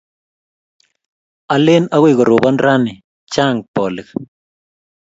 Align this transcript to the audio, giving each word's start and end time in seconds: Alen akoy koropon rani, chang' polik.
Alen 1.53 1.83
akoy 1.95 2.13
koropon 2.17 2.55
rani, 2.65 2.93
chang' 3.33 3.61
polik. 3.73 4.07